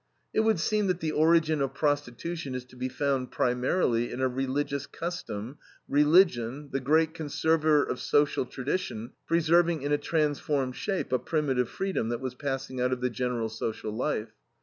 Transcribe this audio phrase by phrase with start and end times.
[0.33, 4.27] "It would seem that the origin of prostitution is to be found primarily in a
[4.27, 11.19] religious custom, religion, the great conserver of social tradition, preserving in a transformed shape a
[11.19, 14.31] primitive freedom that was passing out of the general social life.